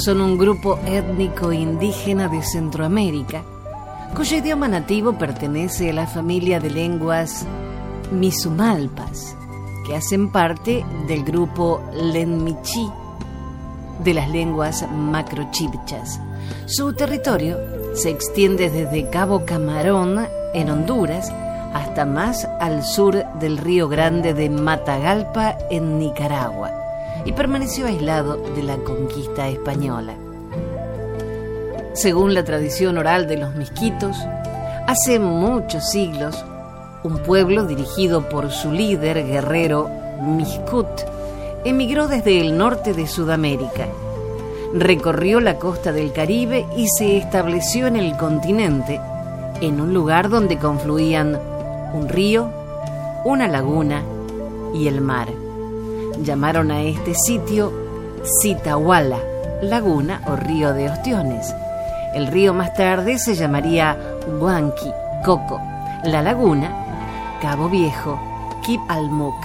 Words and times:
son 0.00 0.22
un 0.22 0.38
grupo 0.38 0.78
étnico 0.86 1.52
indígena 1.52 2.28
de 2.28 2.42
Centroamérica 2.42 3.42
cuyo 4.14 4.38
idioma 4.38 4.66
nativo 4.66 5.12
pertenece 5.12 5.90
a 5.90 5.92
la 5.92 6.06
familia 6.06 6.58
de 6.58 6.70
lenguas 6.70 7.46
misumalpas, 8.10 9.36
que 9.86 9.94
hacen 9.94 10.32
parte 10.32 10.84
del 11.06 11.22
grupo 11.22 11.82
Lenmichi 11.92 12.90
de 14.02 14.14
las 14.14 14.30
lenguas 14.30 14.86
macrochibchas. 14.90 16.18
Su 16.66 16.94
territorio 16.94 17.58
se 17.94 18.10
extiende 18.10 18.70
desde 18.70 19.10
Cabo 19.10 19.44
Camarón, 19.44 20.26
en 20.54 20.70
Honduras, 20.70 21.30
hasta 21.74 22.06
más 22.06 22.46
al 22.58 22.84
sur 22.84 23.22
del 23.38 23.58
río 23.58 23.88
Grande 23.88 24.34
de 24.34 24.48
Matagalpa, 24.48 25.56
en 25.70 25.98
Nicaragua, 25.98 26.79
y 27.24 27.32
permaneció 27.32 27.86
aislado 27.86 28.36
de 28.54 28.62
la 28.62 28.76
conquista 28.78 29.48
española. 29.48 30.14
Según 31.92 32.34
la 32.34 32.44
tradición 32.44 32.98
oral 32.98 33.26
de 33.26 33.36
los 33.36 33.54
misquitos, 33.56 34.16
hace 34.86 35.18
muchos 35.18 35.90
siglos, 35.90 36.44
un 37.02 37.18
pueblo 37.18 37.66
dirigido 37.66 38.28
por 38.28 38.50
su 38.50 38.70
líder 38.72 39.26
guerrero 39.26 39.90
Miscut 40.20 40.86
emigró 41.64 42.08
desde 42.08 42.40
el 42.40 42.56
norte 42.56 42.94
de 42.94 43.06
Sudamérica. 43.06 43.86
Recorrió 44.72 45.40
la 45.40 45.56
costa 45.56 45.92
del 45.92 46.12
Caribe 46.12 46.66
y 46.76 46.88
se 46.88 47.16
estableció 47.16 47.86
en 47.86 47.96
el 47.96 48.16
continente, 48.16 49.00
en 49.60 49.80
un 49.80 49.92
lugar 49.92 50.28
donde 50.28 50.58
confluían 50.58 51.38
un 51.92 52.08
río, 52.08 52.50
una 53.24 53.48
laguna 53.48 54.02
y 54.74 54.86
el 54.86 55.00
mar. 55.00 55.28
Llamaron 56.18 56.70
a 56.70 56.82
este 56.82 57.14
sitio 57.14 57.72
Citahuala, 58.42 59.18
laguna 59.62 60.20
o 60.26 60.36
río 60.36 60.74
de 60.74 60.90
ostiones. 60.90 61.54
El 62.14 62.26
río 62.26 62.52
más 62.52 62.74
tarde 62.74 63.18
se 63.18 63.34
llamaría 63.34 63.96
Huanqui, 64.38 64.90
Coco. 65.24 65.60
La 66.04 66.20
laguna, 66.22 67.38
Cabo 67.40 67.68
Viejo, 67.68 68.20
Kip 68.62 68.80
Almuk. 68.88 69.36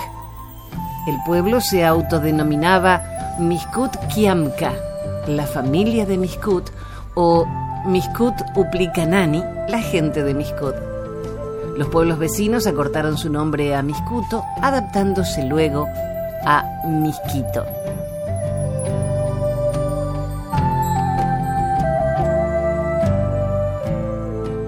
El 1.08 1.17
pueblo 1.26 1.61
se 1.61 1.86
autodenominaba 1.86 3.03
Miskut 3.39 3.95
Kiamka, 4.14 4.73
la 5.27 5.45
familia 5.45 6.05
de 6.05 6.17
Miskut, 6.17 6.70
o 7.14 7.45
Miskut 7.86 8.36
Uplicanani, 8.55 9.43
la 9.70 9.80
gente 9.80 10.23
de 10.23 10.33
Miskut. 10.33 10.76
Los 11.77 11.87
pueblos 11.89 12.17
vecinos 12.17 12.67
acortaron 12.67 13.17
su 13.17 13.30
nombre 13.30 13.76
a 13.76 13.82
Miscuto, 13.82 14.43
adaptándose 14.61 15.43
luego 15.43 15.87
a 16.45 16.64
Misquito. 16.86 17.66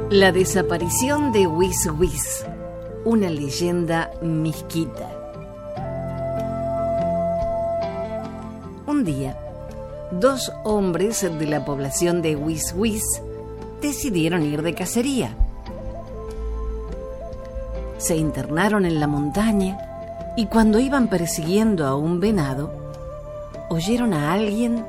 La 0.09 0.31
desaparición 0.31 1.31
de 1.31 1.45
Whis 1.45 1.87
Whis, 1.99 2.45
una 3.05 3.29
leyenda 3.29 4.09
misquita. 4.21 5.07
Un 8.87 9.03
día, 9.03 9.37
dos 10.11 10.51
hombres 10.63 11.21
de 11.21 11.45
la 11.45 11.63
población 11.63 12.23
de 12.23 12.35
Whis 12.35 12.73
Whis 12.75 13.21
decidieron 13.81 14.43
ir 14.43 14.63
de 14.63 14.73
cacería. 14.73 15.35
Se 17.99 18.15
internaron 18.15 18.85
en 18.85 18.99
la 18.99 19.07
montaña 19.07 19.86
y 20.37 20.45
cuando 20.45 20.79
iban 20.79 21.07
persiguiendo 21.07 21.87
a 21.87 21.95
un 21.95 22.19
venado, 22.19 22.71
oyeron 23.69 24.13
a 24.13 24.31
alguien 24.31 24.85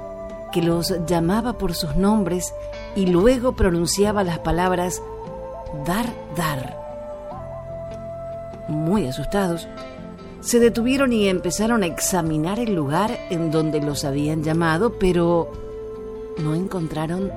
que 0.53 0.61
los 0.61 0.95
llamaba 1.07 1.55
por 1.55 1.75
sus 1.75 1.97
nombres 1.97 2.55
y 2.95 3.07
luego 3.07 3.53
pronunciaba 3.53 4.23
las 4.25 4.39
palabras 4.41 5.03
dar, 5.87 6.07
dar. 6.37 6.77
Muy 8.69 9.07
asustados, 9.07 9.67
se 10.41 10.61
detuvieron 10.61 11.15
y 11.15 11.29
empezaron 11.29 11.83
a 11.83 11.87
examinar 11.87 12.59
el 12.61 12.75
lugar 12.75 13.19
en 13.31 13.51
donde 13.51 13.81
los 13.81 14.05
habían 14.05 14.43
llamado, 14.43 14.99
pero 14.99 15.51
no 16.37 16.55
encontraron 16.55 17.33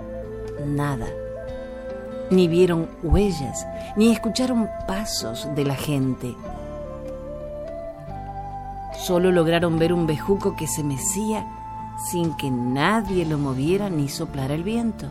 nada. 0.65 1.07
Ni 2.29 2.49
vieron 2.49 2.89
huellas, 3.03 3.65
ni 3.95 4.11
escucharon 4.11 4.69
pasos 4.85 5.47
de 5.55 5.63
la 5.63 5.75
gente. 5.75 6.35
Solo 9.01 9.31
lograron 9.31 9.79
ver 9.79 9.93
un 9.93 10.05
bejuco 10.05 10.55
que 10.55 10.67
se 10.67 10.83
mecía 10.83 11.43
sin 12.11 12.35
que 12.37 12.51
nadie 12.51 13.25
lo 13.25 13.39
moviera 13.39 13.89
ni 13.89 14.07
soplara 14.07 14.53
el 14.53 14.63
viento. 14.63 15.07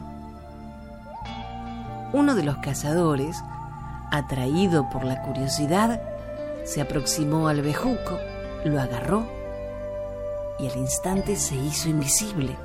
Uno 2.12 2.36
de 2.36 2.44
los 2.44 2.58
cazadores, 2.58 3.42
atraído 4.12 4.88
por 4.90 5.04
la 5.04 5.22
curiosidad, 5.22 6.00
se 6.64 6.80
aproximó 6.80 7.48
al 7.48 7.62
bejuco, 7.62 8.16
lo 8.64 8.80
agarró 8.80 9.26
y 10.60 10.68
al 10.68 10.76
instante 10.76 11.34
se 11.34 11.56
hizo 11.56 11.88
invisible. 11.88 12.56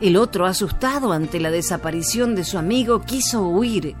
El 0.00 0.16
otro, 0.16 0.46
asustado 0.46 1.12
ante 1.12 1.38
la 1.38 1.52
desaparición 1.52 2.34
de 2.34 2.42
su 2.42 2.58
amigo, 2.58 3.02
quiso 3.02 3.46
huir, 3.46 3.94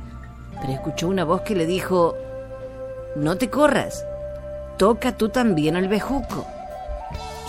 pero 0.60 0.72
escuchó 0.72 1.06
una 1.06 1.22
voz 1.22 1.42
que 1.42 1.54
le 1.54 1.64
dijo, 1.64 2.16
No 3.14 3.36
te 3.36 3.50
corras, 3.50 4.04
toca 4.78 5.16
tú 5.16 5.28
también 5.28 5.76
al 5.76 5.86
bejuco. 5.86 6.44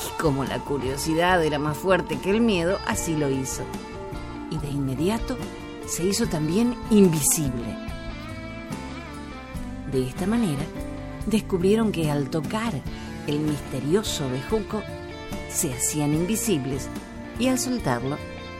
Y 0.06 0.22
como 0.22 0.44
la 0.44 0.60
curiosidad 0.60 1.44
era 1.44 1.60
más 1.60 1.78
fuerte 1.78 2.20
que 2.20 2.30
el 2.30 2.42
miedo, 2.42 2.78
así 2.86 3.16
lo 3.16 3.30
hizo. 3.30 3.64
Y 4.52 4.58
de 4.58 4.70
inmediato 4.70 5.38
se 5.88 6.04
hizo 6.04 6.28
también 6.28 6.76
invisible. 6.92 7.76
De 9.92 10.08
esta 10.08 10.28
manera, 10.28 10.64
descubrieron 11.26 11.92
que 11.92 12.12
al 12.12 12.30
tocar 12.30 12.74
el 13.28 13.40
misterioso 13.40 14.30
bejuco, 14.30 14.82
se 15.50 15.74
hacían 15.74 16.14
invisibles 16.14 16.88
y 17.40 17.48
al 17.48 17.60
soltarlo, 17.60 18.18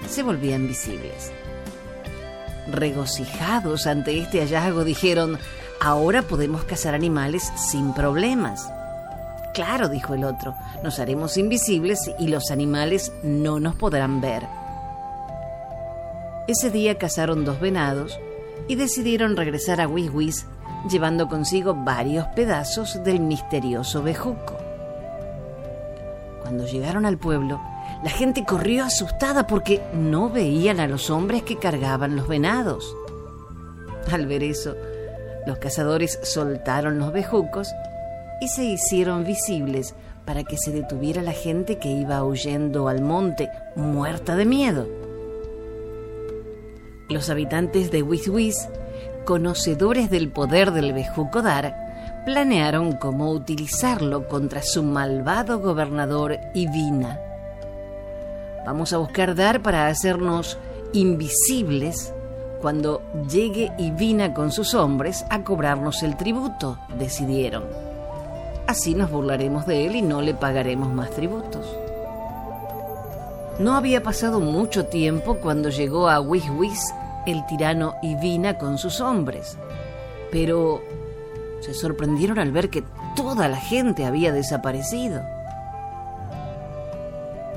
se 0.10 0.24
volvían 0.24 0.68
visibles. 0.68 1.32
Regocijados 2.72 3.88
ante 3.88 4.20
este 4.20 4.40
hallazgo, 4.40 4.84
dijeron, 4.84 5.38
ahora 5.80 6.22
podemos 6.22 6.64
cazar 6.64 6.96
animales 6.96 7.52
sin 7.56 7.94
problemas. 7.94 8.70
Claro, 9.58 9.90
dijo 9.90 10.14
el 10.14 10.24
otro, 10.24 10.54
nos 10.84 11.00
haremos 11.00 11.36
invisibles 11.36 12.12
y 12.20 12.28
los 12.28 12.52
animales 12.52 13.12
no 13.24 13.60
nos 13.60 13.74
podrán 13.74 14.22
ver. 14.22 14.44
Ese 16.48 16.70
día 16.70 17.00
cazaron 17.00 17.44
dos 17.44 17.60
venados 17.60 18.20
y 18.68 18.76
decidieron 18.76 19.36
regresar 19.36 19.82
a 19.82 19.88
Wiswis 19.88 20.46
llevando 20.88 21.28
consigo 21.28 21.74
varios 21.74 22.28
pedazos 22.36 23.04
del 23.04 23.20
misterioso 23.20 24.04
bejuco. 24.04 24.56
Cuando 26.44 26.68
llegaron 26.68 27.08
al 27.08 27.18
pueblo, 27.18 27.60
la 28.04 28.12
gente 28.12 28.46
corrió 28.46 28.86
asustada 28.86 29.48
porque 29.48 29.82
no 29.92 30.30
veían 30.30 30.80
a 30.80 30.88
los 30.88 31.10
hombres 31.10 31.42
que 31.42 31.58
cargaban 31.58 32.16
los 32.16 32.28
venados. 32.28 32.96
Al 34.12 34.28
ver 34.28 34.44
eso, 34.44 34.76
los 35.48 35.58
cazadores 35.58 36.20
soltaron 36.22 37.00
los 37.00 37.12
bejucos 37.12 37.74
y 38.42 38.48
se 38.50 38.64
hicieron 38.64 39.24
visibles 39.24 39.96
para 40.26 40.44
que 40.44 40.58
se 40.58 40.72
detuviera 40.72 41.22
la 41.22 41.32
gente 41.32 41.78
que 41.78 41.90
iba 41.90 42.24
huyendo 42.24 42.90
al 42.90 43.02
monte, 43.02 43.50
muerta 43.76 44.36
de 44.36 44.46
miedo. 44.46 44.88
Los 47.10 47.30
habitantes 47.30 47.92
de 47.92 48.04
Wiswis, 48.04 48.68
conocedores 49.26 50.10
del 50.10 50.30
poder 50.30 50.72
del 50.72 50.92
bejuco 50.92 51.42
Dar, 51.42 52.24
planearon 52.26 52.98
cómo 52.98 53.32
utilizarlo 53.32 54.28
contra 54.28 54.62
su 54.62 54.84
malvado 54.84 55.60
gobernador 55.60 56.38
Ivina. 56.54 57.22
Vamos 58.66 58.92
a 58.92 58.98
buscar 58.98 59.34
Dar 59.34 59.62
para 59.62 59.88
hacernos 59.88 60.58
invisibles 60.92 62.14
cuando 62.62 63.02
llegue 63.32 63.72
Ivina 63.78 64.34
con 64.34 64.52
sus 64.52 64.74
hombres 64.74 65.24
a 65.30 65.46
cobrarnos 65.46 66.04
el 66.04 66.18
tributo, 66.18 66.78
decidieron. 67.00 67.64
Así 68.68 68.96
nos 68.96 69.10
burlaremos 69.10 69.66
de 69.66 69.86
él 69.86 69.96
y 69.96 70.02
no 70.02 70.22
le 70.22 70.34
pagaremos 70.34 70.94
más 70.94 71.12
tributos. 71.12 71.66
No 73.60 73.76
había 73.76 74.04
pasado 74.04 74.42
mucho 74.42 74.86
tiempo 74.86 75.38
cuando 75.38 75.70
llegó 75.70 76.10
a 76.10 76.20
Wiswis 76.20 76.94
el 77.26 77.46
tirano 77.48 77.96
Ivina 78.04 78.58
con 78.58 78.78
sus 78.78 79.00
hombres, 79.00 79.58
pero 80.32 80.82
se 81.62 81.74
sorprendieron 81.74 82.40
al 82.40 82.52
ver 82.52 82.70
que 82.70 82.84
toda 83.16 83.48
la 83.48 83.58
gente 83.58 84.06
había 84.06 84.34
desaparecido. 84.34 85.22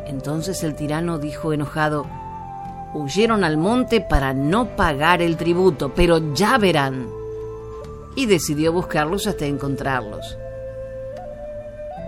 Entonces 0.07 0.63
el 0.63 0.77
tirano 0.77 1.19
dijo 1.19 1.53
enojado, 1.53 2.07
huyeron 2.95 3.43
al 3.43 3.57
monte 3.57 4.01
para 4.01 4.33
no 4.33 4.77
pagar 4.77 5.23
el 5.23 5.37
tributo, 5.37 5.93
pero 5.95 6.35
ya 6.35 6.57
verán. 6.57 7.09
Y 8.15 8.27
decidió 8.27 8.73
buscarlos 8.73 9.27
hasta 9.27 9.47
encontrarlos. 9.47 10.37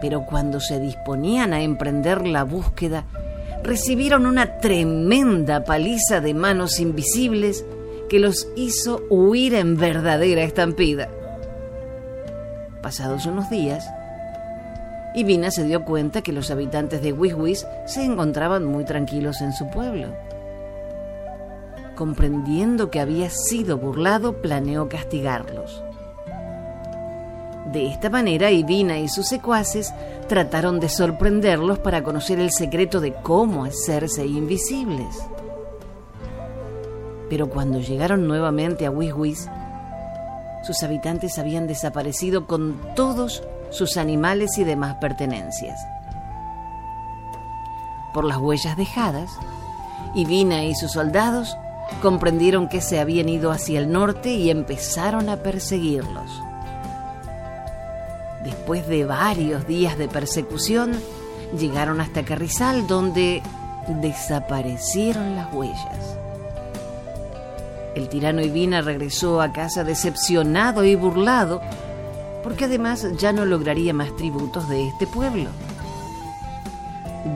Pero 0.03 0.27
cuando 0.27 0.61
se 0.61 0.81
disponían 0.81 1.55
a 1.55 1.63
emprender 1.63 2.27
la 2.27 2.43
búsqueda, 2.43 3.07
recibieron 3.63 4.27
una 4.27 4.59
tremenda 4.59 5.65
paliza 5.65 6.21
de 6.21 6.35
manos 6.35 6.81
invisibles 6.81 7.65
que 8.09 8.19
los 8.19 8.49
hizo 8.57 9.01
huir 9.09 9.55
en 9.55 9.77
verdadera 9.77 10.43
estampida. 10.43 11.09
Pasados 12.83 13.27
unos 13.27 13.49
días, 13.49 13.89
Ivina 15.15 15.53
se 15.53 15.63
dio 15.65 15.85
cuenta 15.85 16.23
que 16.23 16.33
los 16.33 16.51
habitantes 16.51 17.01
de 17.01 17.13
Wiswis 17.13 17.67
se 17.87 18.03
encontraban 18.03 18.65
muy 18.65 18.85
tranquilos 18.85 19.41
en 19.41 19.53
su 19.53 19.71
pueblo. 19.71 20.09
Comprendiendo 21.95 22.91
que 22.91 22.99
había 22.99 23.31
sido 23.31 23.79
burlado, 23.79 24.43
planeó 24.43 24.89
castigarlos. 24.89 25.85
De 27.67 27.87
esta 27.87 28.11
manera, 28.11 28.51
Ivina 28.51 28.99
y 28.99 29.09
sus 29.09 29.29
secuaces 29.29 29.95
trataron 30.29 30.81
de 30.81 30.89
sorprenderlos 30.89 31.79
para 31.79 32.03
conocer 32.03 32.41
el 32.41 32.51
secreto 32.51 33.01
de 33.01 33.15
cómo 33.15 33.65
hacerse 33.65 34.27
invisibles. 34.27 35.23
Pero 37.31 37.49
cuando 37.49 37.81
llegaron 37.81 38.27
nuevamente 38.27 38.85
a 38.85 38.91
Wiswis, 38.91 39.49
sus 40.65 40.83
habitantes 40.83 41.39
habían 41.39 41.67
desaparecido 41.67 42.47
con 42.47 42.79
todos 42.95 43.43
sus 43.71 43.97
animales 43.97 44.59
y 44.59 44.65
demás 44.65 44.97
pertenencias. 44.97 45.81
Por 48.13 48.25
las 48.25 48.39
huellas 48.39 48.77
dejadas, 48.77 49.31
Ivina 50.15 50.65
y 50.65 50.75
sus 50.75 50.93
soldados 50.93 51.57
comprendieron 52.03 52.69
que 52.69 52.81
se 52.81 53.01
habían 53.01 53.29
ido 53.29 53.51
hacia 53.51 53.79
el 53.79 53.91
norte 53.91 54.31
y 54.31 54.51
empezaron 54.51 55.29
a 55.29 55.39
perseguirlos. 55.39 56.43
Después 58.63 58.87
de 58.87 59.05
varios 59.05 59.67
días 59.67 59.99
de 59.99 60.07
persecución, 60.07 60.93
llegaron 61.59 62.01
hasta 62.01 62.25
Carrizal 62.25 62.87
donde 62.87 63.43
desaparecieron 64.01 65.35
las 65.35 65.53
huellas. 65.53 66.17
El 67.97 68.09
tirano 68.09 68.41
Ivina 68.41 68.81
regresó 68.81 69.43
a 69.43 69.53
casa 69.53 69.83
decepcionado 69.83 70.85
y 70.85 70.95
burlado, 70.95 71.61
porque 72.45 72.67
además 72.67 73.05
ya 73.19 73.33
no 73.33 73.47
lograría 73.47 73.93
más 73.93 74.15
tributos 74.15 74.69
de 74.69 74.87
este 74.87 75.09
pueblo. 75.09 75.51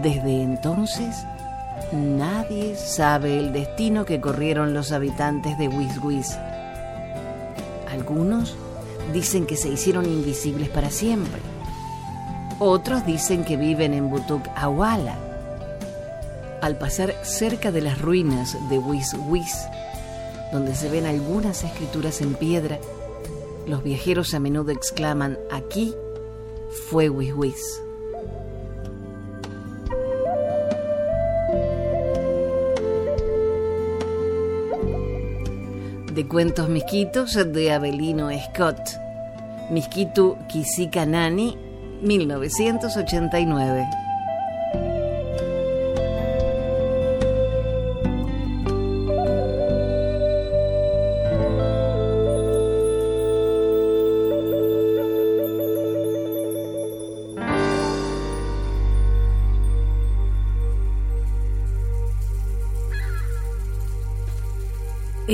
Desde 0.01 0.45
entonces, 0.45 1.27
nadie 1.91 2.77
sabe 2.77 3.37
el 3.37 3.53
destino 3.53 4.05
que 4.05 4.21
corrieron 4.21 4.75
los 4.75 4.93
habitantes 4.93 5.59
de 5.59 5.67
Wiswis. 5.67 6.39
Algunos 7.91 8.57
dicen 9.13 9.47
que 9.47 9.57
se 9.57 9.69
hicieron 9.69 10.07
invisibles 10.07 10.69
para 10.69 10.91
siempre. 10.91 11.41
Otros 12.59 13.05
dicen 13.05 13.45
que 13.45 13.57
viven 13.57 13.95
en 13.95 14.11
Butuk 14.11 14.43
Awala. 14.57 15.19
Al 16.63 16.79
pasar 16.79 17.15
cerca 17.23 17.71
de 17.71 17.83
las 17.83 18.01
ruinas 18.01 18.57
de 18.71 18.79
Wiswis, 18.79 19.57
donde 20.53 20.75
se 20.75 20.89
ven 20.89 21.07
algunas 21.07 21.65
escrituras 21.65 22.21
en 22.21 22.35
piedra, 22.35 22.79
los 23.67 23.83
viajeros 23.83 24.33
a 24.35 24.41
menudo 24.41 24.73
exclaman, 24.73 25.39
aquí 25.51 25.95
fue 26.89 27.11
Wiswis. 27.11 27.83
De 36.17 36.27
cuentos 36.27 36.71
misquitos 36.71 37.35
de 37.35 37.73
Abelino 37.73 38.31
Scott. 38.47 38.81
Misquitu 39.69 40.39
Kisika 40.49 41.05
Nani, 41.05 41.59
1989. 42.01 44.06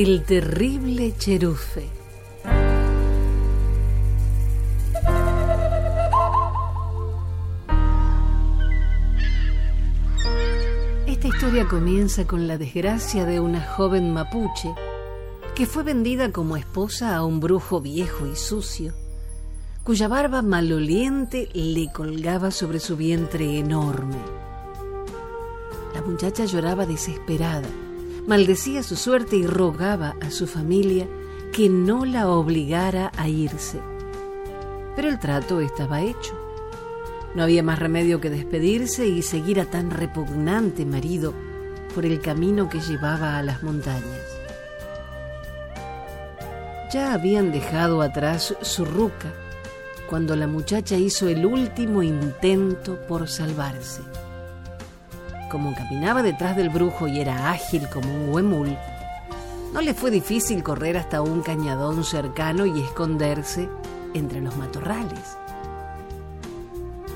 El 0.04 0.24
terrible 0.24 1.14
Cherufe. 1.16 1.88
Esta 11.06 11.28
historia 11.28 11.68
comienza 11.68 12.26
con 12.26 12.48
la 12.48 12.58
desgracia 12.58 13.24
de 13.24 13.38
una 13.38 13.60
joven 13.60 14.12
mapuche 14.12 14.74
que 15.54 15.66
fue 15.66 15.84
vendida 15.84 16.32
como 16.32 16.56
esposa 16.56 17.14
a 17.14 17.24
un 17.24 17.38
brujo 17.38 17.80
viejo 17.80 18.26
y 18.26 18.34
sucio, 18.34 18.94
cuya 19.84 20.08
barba 20.08 20.42
maloliente 20.42 21.48
le 21.54 21.92
colgaba 21.92 22.50
sobre 22.50 22.80
su 22.80 22.96
vientre 22.96 23.56
enorme. 23.56 24.18
La 25.94 26.02
muchacha 26.02 26.44
lloraba 26.44 26.86
desesperada 26.86 27.68
maldecía 28.26 28.82
su 28.82 28.96
suerte 28.96 29.36
y 29.36 29.46
rogaba 29.46 30.16
a 30.20 30.30
su 30.30 30.46
familia 30.46 31.06
que 31.52 31.68
no 31.68 32.04
la 32.04 32.28
obligara 32.28 33.12
a 33.16 33.28
irse. 33.28 33.80
Pero 34.96 35.08
el 35.08 35.18
trato 35.18 35.60
estaba 35.60 36.02
hecho. 36.02 36.38
No 37.34 37.42
había 37.42 37.62
más 37.62 37.78
remedio 37.78 38.20
que 38.20 38.30
despedirse 38.30 39.06
y 39.06 39.22
seguir 39.22 39.60
a 39.60 39.66
tan 39.66 39.90
repugnante 39.90 40.84
marido 40.84 41.32
por 41.94 42.06
el 42.06 42.20
camino 42.20 42.68
que 42.68 42.80
llevaba 42.80 43.38
a 43.38 43.42
las 43.42 43.62
montañas. 43.62 44.20
Ya 46.92 47.14
habían 47.14 47.52
dejado 47.52 48.02
atrás 48.02 48.54
su 48.60 48.84
ruca 48.84 49.32
cuando 50.08 50.36
la 50.36 50.46
muchacha 50.46 50.96
hizo 50.96 51.26
el 51.26 51.46
último 51.46 52.02
intento 52.02 52.98
por 53.08 53.28
salvarse. 53.28 54.02
Como 55.52 55.74
caminaba 55.74 56.22
detrás 56.22 56.56
del 56.56 56.70
brujo 56.70 57.08
y 57.08 57.20
era 57.20 57.50
ágil 57.50 57.86
como 57.90 58.08
un 58.10 58.30
huemul, 58.30 58.74
no 59.74 59.82
le 59.82 59.92
fue 59.92 60.10
difícil 60.10 60.62
correr 60.62 60.96
hasta 60.96 61.20
un 61.20 61.42
cañadón 61.42 62.04
cercano 62.04 62.64
y 62.64 62.80
esconderse 62.80 63.68
entre 64.14 64.40
los 64.40 64.56
matorrales. 64.56 65.36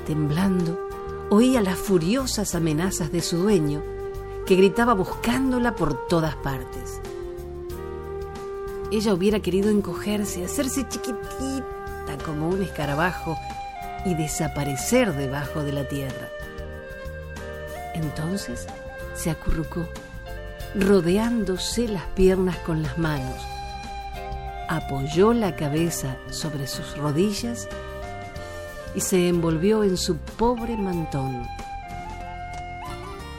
Temblando, 0.05 0.79
oía 1.31 1.61
las 1.61 1.79
furiosas 1.79 2.53
amenazas 2.53 3.11
de 3.11 3.21
su 3.23 3.37
dueño, 3.37 3.81
que 4.45 4.55
gritaba 4.55 4.93
buscándola 4.93 5.75
por 5.75 6.07
todas 6.07 6.35
partes. 6.35 7.01
Ella 8.91 9.15
hubiera 9.15 9.39
querido 9.39 9.71
encogerse, 9.71 10.45
hacerse 10.45 10.87
chiquitita 10.87 12.19
como 12.23 12.49
un 12.49 12.61
escarabajo 12.61 13.35
y 14.05 14.13
desaparecer 14.13 15.15
debajo 15.15 15.63
de 15.63 15.73
la 15.73 15.87
tierra. 15.87 16.36
Entonces 17.97 18.67
se 19.15 19.31
acurrucó, 19.31 19.87
rodeándose 20.75 21.87
las 21.87 22.03
piernas 22.07 22.57
con 22.59 22.83
las 22.83 22.97
manos. 22.97 23.35
Apoyó 24.69 25.33
la 25.33 25.55
cabeza 25.55 26.17
sobre 26.29 26.67
sus 26.67 26.97
rodillas 26.97 27.67
y 28.93 29.01
se 29.01 29.27
envolvió 29.27 29.83
en 29.83 29.97
su 29.97 30.17
pobre 30.17 30.77
mantón. 30.77 31.43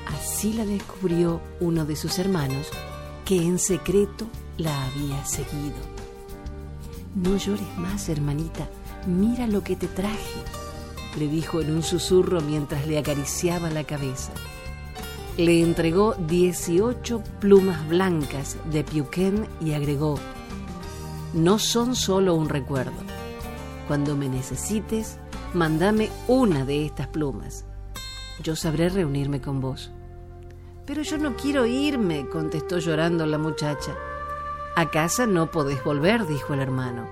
Así 0.06 0.52
la 0.52 0.64
descubrió 0.64 1.40
uno 1.60 1.84
de 1.84 1.96
sus 1.96 2.18
hermanos, 2.18 2.68
que 3.24 3.36
en 3.36 3.58
secreto 3.58 4.26
la 4.56 4.86
había 4.86 5.24
seguido. 5.24 5.76
No 7.14 7.36
llores 7.36 7.76
más, 7.76 8.08
hermanita, 8.08 8.68
mira 9.06 9.46
lo 9.46 9.62
que 9.62 9.76
te 9.76 9.86
traje, 9.86 10.42
le 11.18 11.28
dijo 11.28 11.60
en 11.60 11.74
un 11.74 11.82
susurro 11.82 12.40
mientras 12.40 12.86
le 12.86 12.98
acariciaba 12.98 13.70
la 13.70 13.84
cabeza. 13.84 14.32
Le 15.36 15.62
entregó 15.62 16.14
18 16.14 17.22
plumas 17.40 17.88
blancas 17.88 18.56
de 18.70 18.84
Piuquén 18.84 19.46
y 19.60 19.72
agregó, 19.72 20.18
no 21.34 21.58
son 21.58 21.94
solo 21.94 22.34
un 22.34 22.48
recuerdo. 22.48 22.92
Cuando 23.86 24.16
me 24.16 24.28
necesites, 24.28 25.18
mándame 25.54 26.10
una 26.26 26.64
de 26.64 26.86
estas 26.86 27.08
plumas. 27.08 27.64
Yo 28.42 28.56
sabré 28.56 28.88
reunirme 28.88 29.40
con 29.40 29.60
vos. 29.60 29.90
Pero 30.86 31.02
yo 31.02 31.18
no 31.18 31.36
quiero 31.36 31.66
irme, 31.66 32.28
contestó 32.28 32.78
llorando 32.78 33.26
la 33.26 33.38
muchacha. 33.38 33.94
A 34.74 34.90
casa 34.90 35.26
no 35.26 35.50
podés 35.50 35.82
volver, 35.84 36.26
dijo 36.26 36.54
el 36.54 36.60
hermano. 36.60 37.08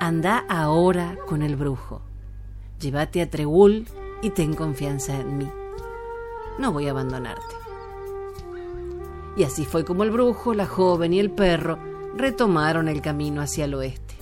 Anda 0.00 0.44
ahora 0.48 1.16
con 1.28 1.42
el 1.42 1.56
brujo. 1.56 2.11
Llévate 2.82 3.22
a 3.22 3.30
Tregul 3.30 3.86
y 4.22 4.30
ten 4.30 4.54
confianza 4.54 5.14
en 5.14 5.38
mí. 5.38 5.48
No 6.58 6.72
voy 6.72 6.88
a 6.88 6.90
abandonarte. 6.90 7.54
Y 9.36 9.44
así 9.44 9.64
fue 9.64 9.84
como 9.84 10.02
el 10.02 10.10
brujo, 10.10 10.52
la 10.52 10.66
joven 10.66 11.14
y 11.14 11.20
el 11.20 11.30
perro 11.30 11.78
retomaron 12.16 12.88
el 12.88 13.00
camino 13.00 13.40
hacia 13.40 13.66
el 13.66 13.74
oeste. 13.74 14.16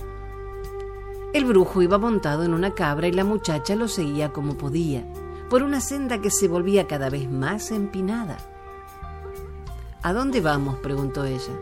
El 1.33 1.45
brujo 1.45 1.81
iba 1.81 1.97
montado 1.97 2.43
en 2.43 2.53
una 2.53 2.75
cabra 2.75 3.07
y 3.07 3.11
la 3.11 3.23
muchacha 3.23 3.75
lo 3.75 3.87
seguía 3.87 4.31
como 4.31 4.53
podía, 4.53 5.03
por 5.49 5.63
una 5.63 5.81
senda 5.81 6.21
que 6.21 6.29
se 6.29 6.47
volvía 6.47 6.85
cada 6.85 7.09
vez 7.09 7.29
más 7.31 7.71
empinada. 7.71 8.37
¿A 10.03 10.13
dónde 10.13 10.39
vamos? 10.39 10.77
preguntó 10.77 11.25
ella. 11.25 11.53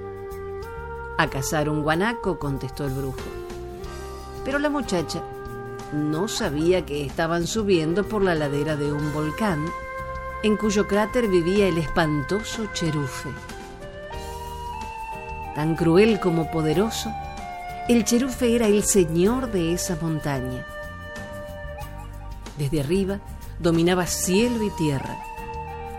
A 1.17 1.29
cazar 1.29 1.69
un 1.69 1.81
guanaco, 1.81 2.39
contestó 2.39 2.85
el 2.85 2.91
brujo. 2.91 3.19
Pero 4.43 4.59
la 4.59 4.69
muchacha 4.69 5.23
no 5.93 6.27
sabía 6.27 6.85
que 6.85 7.05
estaban 7.05 7.47
subiendo 7.47 8.07
por 8.07 8.21
la 8.21 8.35
ladera 8.35 8.75
de 8.75 8.91
un 8.91 9.13
volcán 9.13 9.65
en 10.43 10.57
cuyo 10.57 10.87
cráter 10.87 11.27
vivía 11.27 11.67
el 11.67 11.77
espantoso 11.77 12.67
cherufe. 12.73 13.29
Tan 15.55 15.75
cruel 15.75 16.19
como 16.19 16.49
poderoso, 16.51 17.11
el 17.87 18.05
cherufe 18.05 18.55
era 18.55 18.67
el 18.67 18.83
señor 18.83 19.51
de 19.51 19.73
esa 19.73 19.97
montaña. 20.01 20.65
Desde 22.57 22.81
arriba 22.81 23.19
dominaba 23.59 24.05
cielo 24.05 24.63
y 24.63 24.69
tierra 24.71 25.17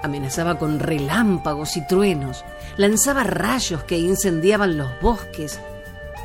Amenazaba 0.03 0.59
con 0.59 0.79
relámpagos 0.79 1.77
y 1.77 1.87
truenos, 1.87 2.45
lanzaba 2.77 3.23
rayos 3.23 3.85
que 3.85 3.99
incendiaban 3.99 4.79
los 4.79 4.89
bosques 5.03 5.61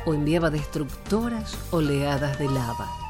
o 0.06 0.14
enviaba 0.14 0.50
destructoras 0.50 1.56
oleadas 1.70 2.38
de 2.38 2.46
lava. 2.46 3.05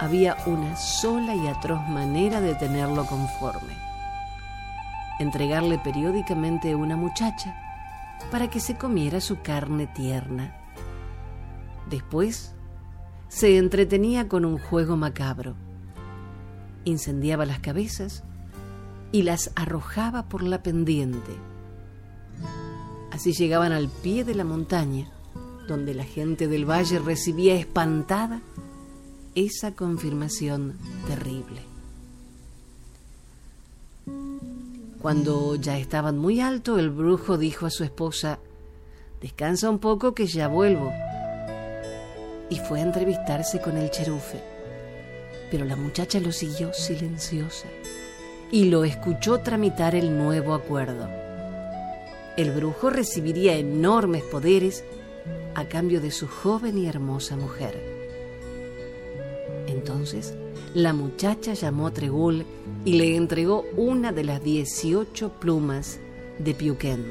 Había 0.00 0.36
una 0.46 0.76
sola 0.76 1.34
y 1.34 1.48
atroz 1.48 1.80
manera 1.88 2.40
de 2.40 2.54
tenerlo 2.54 3.04
conforme. 3.06 3.76
Entregarle 5.18 5.78
periódicamente 5.80 6.76
una 6.76 6.96
muchacha 6.96 7.56
para 8.30 8.48
que 8.48 8.60
se 8.60 8.76
comiera 8.76 9.20
su 9.20 9.42
carne 9.42 9.88
tierna. 9.88 10.54
Después, 11.90 12.54
se 13.26 13.58
entretenía 13.58 14.28
con 14.28 14.44
un 14.44 14.58
juego 14.58 14.96
macabro. 14.96 15.56
Incendiaba 16.84 17.44
las 17.44 17.58
cabezas 17.58 18.22
y 19.10 19.22
las 19.22 19.50
arrojaba 19.56 20.28
por 20.28 20.44
la 20.44 20.62
pendiente. 20.62 21.32
Así 23.10 23.32
llegaban 23.32 23.72
al 23.72 23.88
pie 23.88 24.22
de 24.22 24.36
la 24.36 24.44
montaña, 24.44 25.10
donde 25.66 25.92
la 25.92 26.04
gente 26.04 26.46
del 26.46 26.70
valle 26.70 27.00
recibía 27.00 27.56
espantada 27.56 28.40
esa 29.34 29.74
confirmación 29.74 30.78
terrible. 31.06 31.62
Cuando 35.00 35.54
ya 35.54 35.78
estaban 35.78 36.18
muy 36.18 36.40
alto, 36.40 36.78
el 36.78 36.90
brujo 36.90 37.38
dijo 37.38 37.66
a 37.66 37.70
su 37.70 37.84
esposa, 37.84 38.38
Descansa 39.20 39.68
un 39.68 39.78
poco 39.78 40.14
que 40.14 40.26
ya 40.26 40.48
vuelvo. 40.48 40.92
Y 42.50 42.56
fue 42.60 42.80
a 42.80 42.84
entrevistarse 42.84 43.60
con 43.60 43.76
el 43.76 43.90
cherufe. 43.90 44.40
Pero 45.50 45.64
la 45.64 45.76
muchacha 45.76 46.20
lo 46.20 46.30
siguió 46.30 46.72
silenciosa 46.72 47.68
y 48.50 48.64
lo 48.64 48.84
escuchó 48.84 49.38
tramitar 49.38 49.94
el 49.94 50.16
nuevo 50.16 50.54
acuerdo. 50.54 51.08
El 52.36 52.52
brujo 52.52 52.90
recibiría 52.90 53.56
enormes 53.56 54.22
poderes 54.22 54.84
a 55.54 55.64
cambio 55.64 56.00
de 56.00 56.10
su 56.10 56.28
joven 56.28 56.78
y 56.78 56.86
hermosa 56.86 57.36
mujer. 57.36 57.97
Entonces, 59.78 60.34
la 60.74 60.92
muchacha 60.92 61.54
llamó 61.54 61.86
a 61.86 61.92
Tregul 61.92 62.44
y 62.84 62.94
le 62.94 63.14
entregó 63.14 63.64
una 63.76 64.10
de 64.10 64.24
las 64.24 64.42
18 64.42 65.34
plumas 65.38 66.00
de 66.40 66.52
Piuquén. 66.52 67.04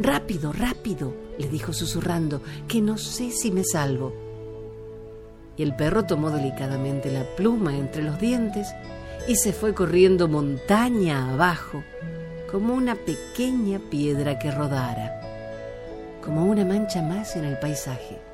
Rápido, 0.00 0.52
rápido, 0.52 1.14
le 1.38 1.48
dijo 1.48 1.72
susurrando, 1.72 2.42
que 2.66 2.80
no 2.80 2.98
sé 2.98 3.30
si 3.30 3.52
me 3.52 3.62
salvo. 3.62 4.12
Y 5.56 5.62
el 5.62 5.76
perro 5.76 6.02
tomó 6.02 6.30
delicadamente 6.30 7.12
la 7.12 7.22
pluma 7.36 7.76
entre 7.76 8.02
los 8.02 8.18
dientes 8.18 8.66
y 9.28 9.36
se 9.36 9.52
fue 9.52 9.72
corriendo 9.72 10.26
montaña 10.26 11.32
abajo 11.32 11.84
como 12.50 12.74
una 12.74 12.96
pequeña 12.96 13.78
piedra 13.88 14.36
que 14.40 14.50
rodara, 14.50 15.20
como 16.24 16.44
una 16.44 16.64
mancha 16.64 17.02
más 17.02 17.36
en 17.36 17.44
el 17.44 17.56
paisaje. 17.60 18.33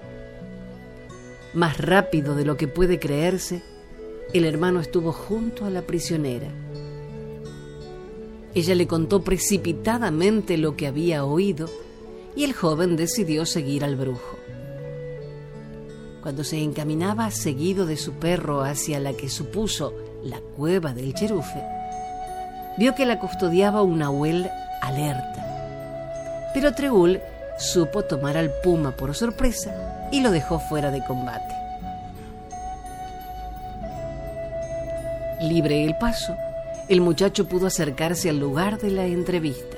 Más 1.52 1.78
rápido 1.78 2.36
de 2.36 2.44
lo 2.44 2.56
que 2.56 2.68
puede 2.68 3.00
creerse, 3.00 3.62
el 4.32 4.44
hermano 4.44 4.78
estuvo 4.78 5.12
junto 5.12 5.64
a 5.64 5.70
la 5.70 5.82
prisionera. 5.82 6.46
Ella 8.54 8.76
le 8.76 8.86
contó 8.86 9.22
precipitadamente 9.22 10.56
lo 10.58 10.76
que 10.76 10.86
había 10.86 11.24
oído 11.24 11.68
y 12.36 12.44
el 12.44 12.52
joven 12.52 12.94
decidió 12.96 13.46
seguir 13.46 13.82
al 13.82 13.96
brujo. 13.96 14.38
Cuando 16.22 16.44
se 16.44 16.62
encaminaba 16.62 17.28
seguido 17.32 17.84
de 17.84 17.96
su 17.96 18.12
perro 18.12 18.62
hacia 18.62 19.00
la 19.00 19.14
que 19.14 19.28
supuso 19.28 19.92
la 20.22 20.40
cueva 20.56 20.92
del 20.92 21.14
Cherufe, 21.14 21.64
vio 22.78 22.94
que 22.94 23.06
la 23.06 23.18
custodiaba 23.18 23.82
un 23.82 23.98
Nahuel 23.98 24.48
alerta. 24.82 26.50
Pero 26.54 26.74
Treul 26.74 27.20
supo 27.58 28.04
tomar 28.04 28.36
al 28.36 28.52
puma 28.62 28.92
por 28.92 29.16
sorpresa 29.16 29.89
y 30.10 30.20
lo 30.20 30.30
dejó 30.30 30.58
fuera 30.58 30.90
de 30.90 31.04
combate. 31.04 31.54
Libre 35.40 35.84
el 35.84 35.96
paso, 35.96 36.36
el 36.88 37.00
muchacho 37.00 37.48
pudo 37.48 37.66
acercarse 37.66 38.28
al 38.28 38.38
lugar 38.38 38.78
de 38.78 38.90
la 38.90 39.06
entrevista. 39.06 39.76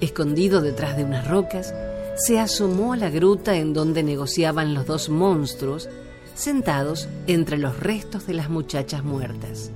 Escondido 0.00 0.60
detrás 0.60 0.96
de 0.96 1.04
unas 1.04 1.28
rocas, 1.28 1.72
se 2.16 2.40
asomó 2.40 2.92
a 2.92 2.96
la 2.96 3.08
gruta 3.08 3.56
en 3.56 3.72
donde 3.72 4.02
negociaban 4.02 4.74
los 4.74 4.86
dos 4.86 5.08
monstruos 5.08 5.88
sentados 6.34 7.08
entre 7.26 7.58
los 7.58 7.78
restos 7.78 8.26
de 8.26 8.34
las 8.34 8.50
muchachas 8.50 9.04
muertas. 9.04 9.70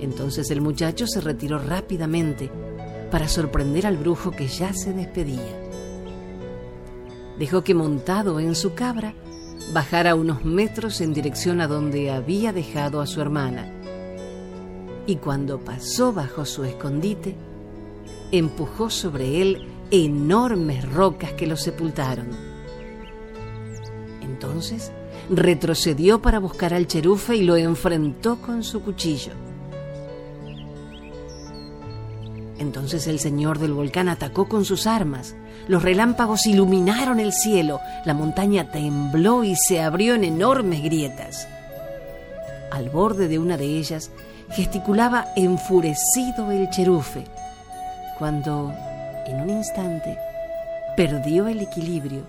Entonces 0.00 0.50
el 0.50 0.60
muchacho 0.60 1.06
se 1.06 1.20
retiró 1.20 1.58
rápidamente 1.58 2.50
para 3.10 3.28
sorprender 3.28 3.86
al 3.86 3.96
brujo 3.96 4.30
que 4.30 4.48
ya 4.48 4.72
se 4.72 4.92
despedía. 4.92 5.69
Dejó 7.40 7.64
que 7.64 7.72
montado 7.72 8.38
en 8.38 8.54
su 8.54 8.74
cabra 8.74 9.14
bajara 9.72 10.14
unos 10.14 10.44
metros 10.44 11.00
en 11.00 11.14
dirección 11.14 11.62
a 11.62 11.66
donde 11.66 12.10
había 12.10 12.52
dejado 12.52 13.00
a 13.00 13.06
su 13.06 13.22
hermana. 13.22 13.66
Y 15.06 15.16
cuando 15.16 15.58
pasó 15.58 16.12
bajo 16.12 16.44
su 16.44 16.64
escondite, 16.64 17.34
empujó 18.30 18.90
sobre 18.90 19.40
él 19.40 19.66
enormes 19.90 20.86
rocas 20.92 21.32
que 21.32 21.46
lo 21.46 21.56
sepultaron. 21.56 22.28
Entonces 24.20 24.92
retrocedió 25.30 26.20
para 26.20 26.40
buscar 26.40 26.74
al 26.74 26.86
cherufe 26.86 27.36
y 27.36 27.42
lo 27.44 27.56
enfrentó 27.56 28.36
con 28.42 28.62
su 28.62 28.82
cuchillo. 28.82 29.32
Entonces 32.60 33.06
el 33.06 33.18
señor 33.18 33.58
del 33.58 33.72
volcán 33.72 34.10
atacó 34.10 34.46
con 34.46 34.66
sus 34.66 34.86
armas. 34.86 35.34
Los 35.66 35.82
relámpagos 35.82 36.46
iluminaron 36.46 37.18
el 37.18 37.32
cielo, 37.32 37.80
la 38.04 38.12
montaña 38.12 38.70
tembló 38.70 39.44
y 39.44 39.56
se 39.56 39.80
abrió 39.80 40.14
en 40.14 40.24
enormes 40.24 40.82
grietas. 40.82 41.48
Al 42.70 42.90
borde 42.90 43.28
de 43.28 43.38
una 43.38 43.56
de 43.56 43.64
ellas 43.64 44.10
gesticulaba 44.50 45.28
enfurecido 45.36 46.50
el 46.52 46.68
cherufe, 46.68 47.24
cuando, 48.18 48.74
en 49.26 49.40
un 49.40 49.48
instante, 49.48 50.18
perdió 50.98 51.48
el 51.48 51.60
equilibrio 51.60 52.24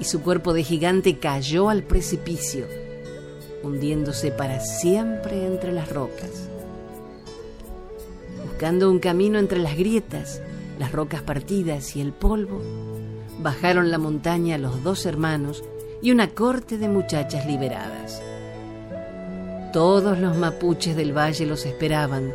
y 0.00 0.04
su 0.04 0.22
cuerpo 0.22 0.54
de 0.54 0.64
gigante 0.64 1.18
cayó 1.18 1.68
al 1.68 1.82
precipicio, 1.82 2.66
hundiéndose 3.62 4.30
para 4.30 4.60
siempre 4.60 5.46
entre 5.46 5.72
las 5.72 5.90
rocas. 5.90 6.48
Buscando 8.54 8.88
un 8.88 9.00
camino 9.00 9.40
entre 9.40 9.58
las 9.58 9.76
grietas, 9.76 10.40
las 10.78 10.92
rocas 10.92 11.22
partidas 11.22 11.96
y 11.96 12.00
el 12.00 12.12
polvo, 12.12 12.62
bajaron 13.40 13.90
la 13.90 13.98
montaña 13.98 14.58
los 14.58 14.84
dos 14.84 15.06
hermanos 15.06 15.64
y 16.00 16.12
una 16.12 16.28
corte 16.28 16.78
de 16.78 16.88
muchachas 16.88 17.46
liberadas. 17.46 18.22
Todos 19.72 20.20
los 20.20 20.36
mapuches 20.36 20.94
del 20.94 21.12
valle 21.12 21.46
los 21.46 21.66
esperaban 21.66 22.32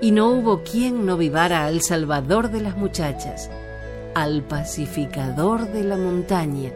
y 0.00 0.10
no 0.10 0.32
hubo 0.32 0.64
quien 0.64 1.06
no 1.06 1.16
vivara 1.16 1.66
al 1.66 1.82
salvador 1.82 2.50
de 2.50 2.62
las 2.62 2.76
muchachas, 2.76 3.48
al 4.16 4.42
pacificador 4.42 5.70
de 5.70 5.84
la 5.84 5.96
montaña, 5.96 6.72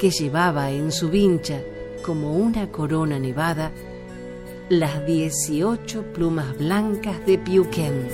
que 0.00 0.10
llevaba 0.10 0.70
en 0.70 0.90
su 0.90 1.10
vincha 1.10 1.60
como 2.02 2.34
una 2.34 2.72
corona 2.72 3.18
nevada 3.18 3.72
las 4.80 5.06
18 5.06 6.12
plumas 6.12 6.58
blancas 6.58 7.24
de 7.26 7.38
Piuquén. 7.38 8.08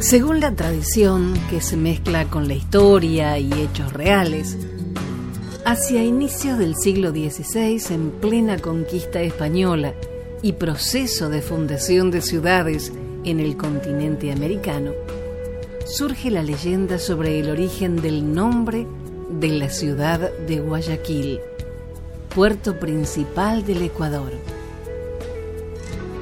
Según 0.00 0.40
la 0.40 0.54
tradición 0.54 1.34
que 1.50 1.60
se 1.60 1.76
mezcla 1.76 2.24
con 2.24 2.48
la 2.48 2.54
historia 2.54 3.38
y 3.38 3.52
hechos 3.52 3.92
reales, 3.92 4.56
hacia 5.68 6.02
inicios 6.02 6.56
del 6.56 6.76
siglo 6.76 7.10
XVI, 7.10 7.78
en 7.90 8.10
plena 8.10 8.58
conquista 8.58 9.20
española 9.20 9.92
y 10.40 10.54
proceso 10.54 11.28
de 11.28 11.42
fundación 11.42 12.10
de 12.10 12.22
ciudades 12.22 12.90
en 13.24 13.38
el 13.38 13.58
continente 13.58 14.32
americano, 14.32 14.92
surge 15.84 16.30
la 16.30 16.42
leyenda 16.42 16.98
sobre 16.98 17.38
el 17.38 17.50
origen 17.50 17.96
del 17.96 18.32
nombre 18.32 18.86
de 19.28 19.48
la 19.48 19.68
ciudad 19.68 20.32
de 20.46 20.60
Guayaquil, 20.60 21.38
puerto 22.34 22.80
principal 22.80 23.66
del 23.66 23.82
Ecuador. 23.82 24.32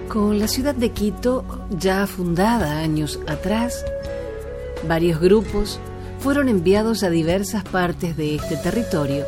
Con 0.08 0.40
la 0.40 0.48
ciudad 0.48 0.74
de 0.74 0.90
Quito 0.90 1.44
ya 1.70 2.08
fundada 2.08 2.80
años 2.80 3.20
atrás, 3.28 3.84
varios 4.88 5.20
grupos 5.20 5.78
fueron 6.26 6.48
enviados 6.48 7.04
a 7.04 7.08
diversas 7.08 7.62
partes 7.62 8.16
de 8.16 8.34
este 8.34 8.56
territorio 8.56 9.24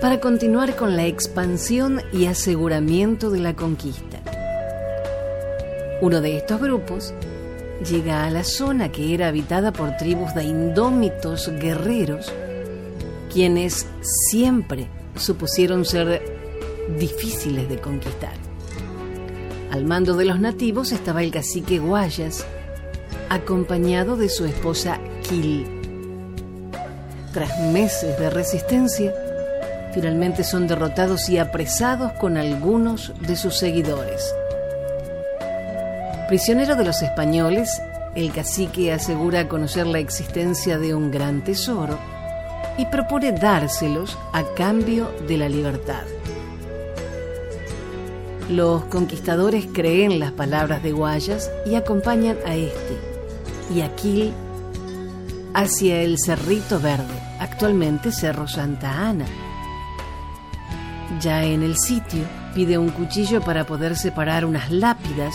para 0.00 0.18
continuar 0.18 0.74
con 0.74 0.96
la 0.96 1.06
expansión 1.06 2.02
y 2.12 2.26
aseguramiento 2.26 3.30
de 3.30 3.38
la 3.38 3.54
conquista. 3.54 4.18
Uno 6.00 6.20
de 6.20 6.38
estos 6.38 6.60
grupos 6.60 7.14
llega 7.88 8.24
a 8.24 8.30
la 8.30 8.42
zona 8.42 8.90
que 8.90 9.14
era 9.14 9.28
habitada 9.28 9.72
por 9.72 9.96
tribus 9.96 10.34
de 10.34 10.42
indómitos 10.42 11.48
guerreros, 11.60 12.32
quienes 13.32 13.86
siempre 14.28 14.88
supusieron 15.14 15.84
ser 15.84 16.24
difíciles 16.98 17.68
de 17.68 17.78
conquistar. 17.78 18.34
Al 19.70 19.84
mando 19.84 20.16
de 20.16 20.24
los 20.24 20.40
nativos 20.40 20.90
estaba 20.90 21.22
el 21.22 21.30
cacique 21.30 21.78
Guayas, 21.78 22.44
acompañado 23.28 24.16
de 24.16 24.28
su 24.28 24.44
esposa 24.44 24.98
Kil. 25.22 25.81
Tras 27.32 27.58
meses 27.60 28.18
de 28.18 28.28
resistencia, 28.30 29.14
finalmente 29.94 30.44
son 30.44 30.68
derrotados 30.68 31.28
y 31.28 31.38
apresados 31.38 32.12
con 32.12 32.36
algunos 32.36 33.12
de 33.20 33.36
sus 33.36 33.56
seguidores. 33.58 34.34
Prisionero 36.28 36.76
de 36.76 36.84
los 36.84 37.02
españoles, 37.02 37.80
el 38.14 38.32
cacique 38.32 38.92
asegura 38.92 39.48
conocer 39.48 39.86
la 39.86 39.98
existencia 39.98 40.78
de 40.78 40.94
un 40.94 41.10
gran 41.10 41.42
tesoro 41.42 41.98
y 42.76 42.86
propone 42.86 43.32
dárselos 43.32 44.18
a 44.32 44.44
cambio 44.54 45.10
de 45.26 45.38
la 45.38 45.48
libertad. 45.48 46.02
Los 48.50 48.84
conquistadores 48.84 49.66
creen 49.72 50.18
las 50.18 50.32
palabras 50.32 50.82
de 50.82 50.92
Guayas 50.92 51.50
y 51.64 51.74
acompañan 51.76 52.36
a 52.44 52.54
este 52.54 52.98
y 53.74 53.80
a 53.80 53.94
Quil 53.94 54.32
hacia 55.54 56.02
el 56.02 56.16
Cerrito 56.18 56.80
Verde, 56.80 57.11
actualmente 57.62 58.10
Cerro 58.10 58.48
Santa 58.48 59.08
Ana. 59.08 59.24
Ya 61.20 61.44
en 61.44 61.62
el 61.62 61.76
sitio 61.78 62.24
pide 62.56 62.76
un 62.76 62.88
cuchillo 62.88 63.40
para 63.40 63.64
poder 63.64 63.96
separar 63.96 64.44
unas 64.44 64.72
lápidas 64.72 65.32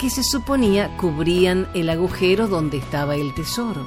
que 0.00 0.10
se 0.10 0.24
suponía 0.24 0.90
cubrían 0.96 1.68
el 1.74 1.88
agujero 1.88 2.48
donde 2.48 2.78
estaba 2.78 3.14
el 3.14 3.32
tesoro. 3.32 3.86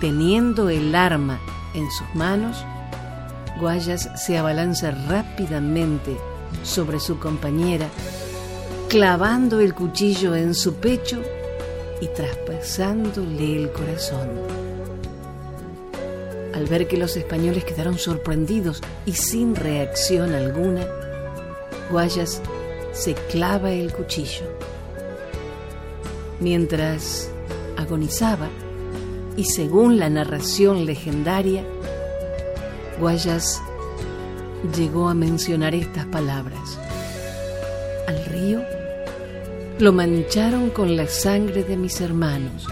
Teniendo 0.00 0.68
el 0.68 0.92
arma 0.96 1.38
en 1.74 1.88
sus 1.92 2.12
manos, 2.16 2.64
Guayas 3.60 4.10
se 4.16 4.36
abalanza 4.36 4.90
rápidamente 4.90 6.16
sobre 6.64 6.98
su 6.98 7.20
compañera, 7.20 7.86
clavando 8.88 9.60
el 9.60 9.74
cuchillo 9.74 10.34
en 10.34 10.56
su 10.56 10.74
pecho 10.74 11.22
y 12.00 12.08
traspasándole 12.08 13.62
el 13.62 13.70
corazón. 13.70 14.59
Al 16.60 16.66
ver 16.66 16.86
que 16.86 16.98
los 16.98 17.16
españoles 17.16 17.64
quedaron 17.64 17.96
sorprendidos 17.96 18.82
y 19.06 19.12
sin 19.12 19.56
reacción 19.56 20.34
alguna, 20.34 20.86
Guayas 21.90 22.42
se 22.92 23.14
clava 23.14 23.70
el 23.70 23.94
cuchillo. 23.94 24.44
Mientras 26.38 27.30
agonizaba, 27.78 28.50
y 29.38 29.44
según 29.44 29.98
la 29.98 30.10
narración 30.10 30.84
legendaria, 30.84 31.64
Guayas 33.00 33.62
llegó 34.76 35.08
a 35.08 35.14
mencionar 35.14 35.74
estas 35.74 36.04
palabras. 36.04 36.78
Al 38.06 38.22
río 38.26 38.60
lo 39.78 39.94
mancharon 39.94 40.68
con 40.68 40.94
la 40.94 41.06
sangre 41.06 41.64
de 41.64 41.78
mis 41.78 42.02
hermanos. 42.02 42.66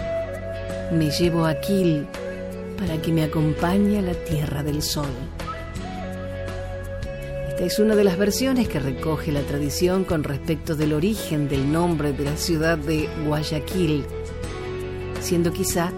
Me 0.91 1.09
llevo 1.09 1.45
a 1.45 1.49
Aquil 1.49 2.05
para 2.79 3.01
que 3.01 3.11
me 3.11 3.23
acompañe 3.23 3.99
a 3.99 4.01
la 4.01 4.13
tierra 4.13 4.63
del 4.63 4.81
sol. 4.81 5.11
Esta 7.49 7.63
es 7.63 7.79
una 7.79 7.95
de 7.95 8.05
las 8.05 8.17
versiones 8.17 8.69
que 8.69 8.79
recoge 8.79 9.33
la 9.33 9.41
tradición 9.41 10.05
con 10.05 10.23
respecto 10.23 10.75
del 10.75 10.93
origen 10.93 11.49
del 11.49 11.71
nombre 11.71 12.13
de 12.13 12.23
la 12.23 12.37
ciudad 12.37 12.77
de 12.77 13.09
Guayaquil, 13.25 14.05
siendo 15.19 15.51
quizá 15.51 15.91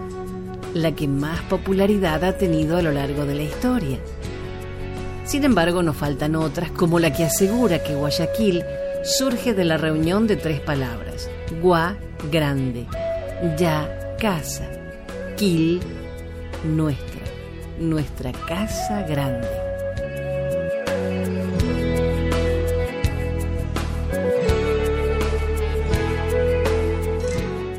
la 0.74 0.92
que 0.92 1.06
más 1.06 1.40
popularidad 1.42 2.24
ha 2.24 2.36
tenido 2.36 2.76
a 2.76 2.82
lo 2.82 2.90
largo 2.90 3.24
de 3.26 3.34
la 3.36 3.42
historia. 3.42 3.98
Sin 5.24 5.44
embargo, 5.44 5.84
nos 5.84 5.96
faltan 5.96 6.34
otras, 6.34 6.72
como 6.72 6.98
la 6.98 7.12
que 7.12 7.24
asegura 7.24 7.82
que 7.82 7.94
Guayaquil 7.94 8.64
surge 9.04 9.54
de 9.54 9.64
la 9.64 9.76
reunión 9.76 10.26
de 10.26 10.36
tres 10.36 10.60
palabras. 10.60 11.30
Gua, 11.60 11.96
grande. 12.30 12.86
Ya, 13.56 14.16
casa. 14.18 14.68
Quil, 15.36 15.80
nuestra. 16.64 17.22
Nuestra 17.78 18.32
casa 18.32 19.02
grande. 19.02 19.48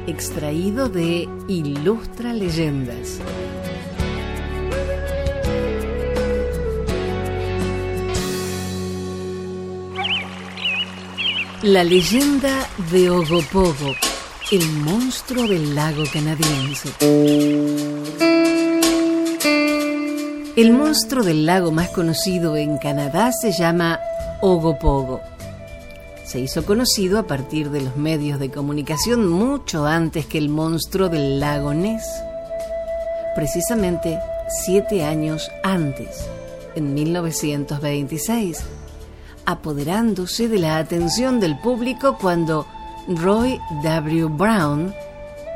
Extraído 0.07 0.89
de 0.89 1.27
Ilustra 1.47 2.33
Leyendas. 2.33 3.19
La 11.61 11.85
leyenda 11.85 12.67
de 12.91 13.09
Ogopogo, 13.09 13.95
el 14.51 14.67
monstruo 14.69 15.47
del 15.47 15.73
lago 15.73 16.03
canadiense. 16.11 16.89
El 20.55 20.71
monstruo 20.71 21.23
del 21.23 21.45
lago 21.45 21.71
más 21.71 21.89
conocido 21.89 22.55
en 22.57 22.77
Canadá 22.77 23.31
se 23.31 23.51
llama 23.51 23.99
Ogopogo. 24.41 25.21
Se 26.25 26.39
hizo 26.39 26.65
conocido 26.65 27.17
a 27.19 27.27
partir 27.27 27.71
de 27.71 27.81
los 27.81 27.97
medios 27.97 28.39
de 28.39 28.51
comunicación 28.51 29.27
mucho 29.27 29.85
antes 29.85 30.25
que 30.25 30.37
el 30.37 30.49
monstruo 30.49 31.09
del 31.09 31.39
lago 31.39 31.73
Ness. 31.73 32.05
Precisamente 33.35 34.19
siete 34.63 35.03
años 35.03 35.49
antes, 35.63 36.27
en 36.75 36.93
1926 36.93 38.63
apoderándose 39.45 40.47
de 40.47 40.59
la 40.59 40.77
atención 40.77 41.39
del 41.39 41.57
público 41.59 42.17
cuando 42.19 42.65
Roy 43.07 43.59
W. 43.83 44.25
Brown, 44.25 44.93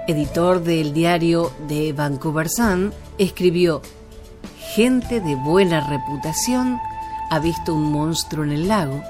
editor 0.07 0.61
del 0.61 0.93
diario 0.93 1.51
The 1.67 1.93
Vancouver 1.93 2.49
Sun, 2.49 2.93
escribió, 3.17 3.81
Gente 4.75 5.21
de 5.21 5.35
buena 5.35 5.87
reputación 5.87 6.79
ha 7.29 7.39
visto 7.39 7.73
un 7.73 7.91
monstruo 7.91 8.43
en 8.43 8.51
el 8.51 8.67
lago 8.67 9.01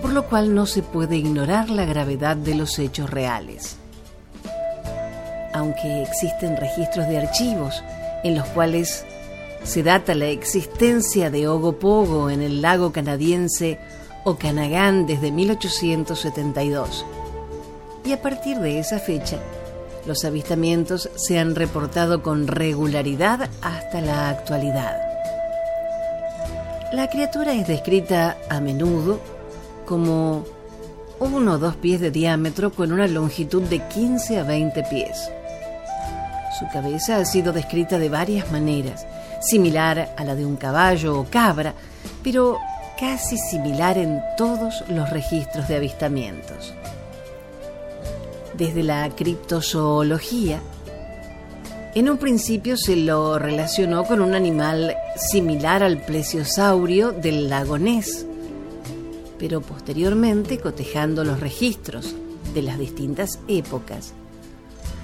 por 0.00 0.12
lo 0.12 0.26
cual 0.26 0.54
no 0.54 0.66
se 0.66 0.82
puede 0.82 1.16
ignorar 1.16 1.70
la 1.70 1.84
gravedad 1.84 2.36
de 2.36 2.54
los 2.54 2.78
hechos 2.78 3.10
reales. 3.10 3.76
Aunque 5.52 6.02
existen 6.02 6.56
registros 6.56 7.08
de 7.08 7.18
archivos 7.18 7.82
en 8.22 8.36
los 8.36 8.46
cuales 8.48 9.04
se 9.64 9.82
data 9.82 10.14
la 10.14 10.26
existencia 10.26 11.30
de 11.30 11.48
Ogopogo 11.48 12.30
en 12.30 12.42
el 12.42 12.62
lago 12.62 12.92
canadiense 12.92 13.78
Okanagan 14.24 15.06
desde 15.06 15.32
1872. 15.32 17.04
Y 18.04 18.12
a 18.12 18.22
partir 18.22 18.58
de 18.58 18.78
esa 18.78 18.98
fecha, 18.98 19.38
los 20.06 20.24
avistamientos 20.24 21.10
se 21.16 21.38
han 21.38 21.54
reportado 21.54 22.22
con 22.22 22.46
regularidad 22.46 23.50
hasta 23.62 24.00
la 24.00 24.28
actualidad. 24.30 25.00
La 26.92 27.08
criatura 27.08 27.52
es 27.52 27.66
descrita 27.68 28.36
a 28.48 28.60
menudo 28.60 29.20
como 29.84 30.44
uno 31.20 31.52
o 31.52 31.58
dos 31.58 31.76
pies 31.76 32.00
de 32.00 32.10
diámetro 32.10 32.72
con 32.72 32.92
una 32.92 33.06
longitud 33.06 33.62
de 33.62 33.80
15 33.88 34.38
a 34.38 34.44
20 34.44 34.82
pies. 34.84 35.30
Su 36.58 36.66
cabeza 36.72 37.18
ha 37.18 37.24
sido 37.24 37.52
descrita 37.52 37.98
de 37.98 38.08
varias 38.08 38.50
maneras, 38.50 39.06
similar 39.40 40.14
a 40.16 40.24
la 40.24 40.34
de 40.34 40.46
un 40.46 40.56
caballo 40.56 41.18
o 41.20 41.24
cabra, 41.24 41.74
pero 42.22 42.58
casi 42.98 43.36
similar 43.36 43.96
en 43.98 44.22
todos 44.36 44.82
los 44.88 45.10
registros 45.10 45.68
de 45.68 45.76
avistamientos. 45.76 46.74
Desde 48.58 48.82
la 48.82 49.08
criptozoología, 49.14 50.60
en 51.94 52.10
un 52.10 52.18
principio 52.18 52.76
se 52.76 52.96
lo 52.96 53.38
relacionó 53.38 54.02
con 54.02 54.20
un 54.20 54.34
animal 54.34 54.96
similar 55.30 55.84
al 55.84 56.02
plesiosaurio 56.02 57.12
del 57.12 57.48
lago 57.48 57.78
Ness, 57.78 58.26
pero 59.38 59.60
posteriormente, 59.60 60.58
cotejando 60.58 61.22
los 61.22 61.38
registros 61.38 62.16
de 62.52 62.62
las 62.62 62.80
distintas 62.80 63.38
épocas, 63.46 64.12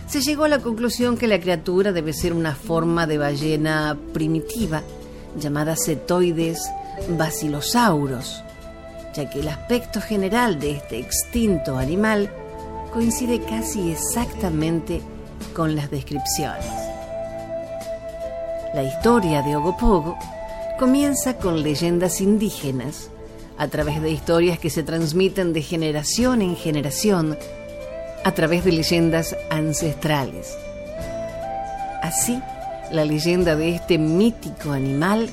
se 0.09 0.21
llegó 0.21 0.47
a 0.47 0.49
la 0.49 0.59
conclusión 0.59 1.17
que 1.17 1.29
la 1.29 1.39
criatura 1.39 1.93
debe 1.93 2.13
ser 2.13 2.33
una 2.33 2.57
forma 2.57 3.07
de 3.07 3.19
ballena 3.19 3.97
primitiva 4.13 4.83
llamada 5.39 5.77
cetoides 5.77 6.59
basilosaurus, 7.17 8.43
ya 9.15 9.31
que 9.31 9.39
el 9.39 9.47
aspecto 9.47 10.01
general 10.01 10.59
de 10.59 10.73
este 10.73 10.99
extinto 10.99 11.79
animal 11.79 12.31
coincide 12.95 13.41
casi 13.41 13.91
exactamente 13.91 15.03
con 15.53 15.75
las 15.75 15.91
descripciones. 15.91 16.65
La 18.73 18.85
historia 18.85 19.43
de 19.43 19.57
Ogopogo 19.57 20.17
comienza 20.79 21.37
con 21.37 21.65
leyendas 21.65 22.21
indígenas, 22.21 23.11
a 23.59 23.67
través 23.67 24.01
de 24.01 24.11
historias 24.11 24.61
que 24.61 24.71
se 24.71 24.85
transmiten 24.85 25.53
de 25.53 25.63
generación 25.63 26.41
en 26.41 26.55
generación, 26.55 27.37
a 28.25 28.33
través 28.33 28.65
de 28.65 28.71
leyendas 28.71 29.37
ancestrales. 29.51 30.57
Así, 32.01 32.41
la 32.93 33.05
leyenda 33.05 33.57
de 33.57 33.75
este 33.75 33.99
mítico 33.99 34.71
animal 34.71 35.31